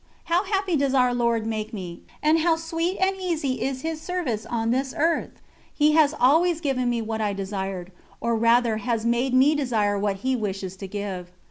[0.23, 4.47] How happy does Our Lord make me, and how sweet and easy is His service
[4.47, 5.43] on this earth!
[5.71, 9.99] He has always given me what I desired, or rather He has made me desire
[9.99, 11.31] what He wishes to give.